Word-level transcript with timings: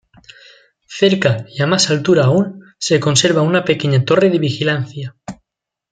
Cerca, 0.87 1.45
y 1.55 1.61
a 1.61 1.67
más 1.67 1.91
altura 1.91 2.23
aún, 2.23 2.63
se 2.79 2.99
conserva 2.99 3.43
una 3.43 3.63
pequeña 3.65 4.03
torre 4.03 4.31
de 4.31 4.39
vigilancia. 4.39 5.15